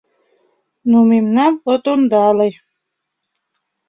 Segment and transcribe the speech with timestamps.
[0.89, 2.49] Но мемнам от ондале.